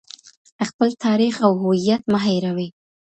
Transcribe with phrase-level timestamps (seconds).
[0.69, 2.67] خپل تاریخ او هویت مه هیروئ.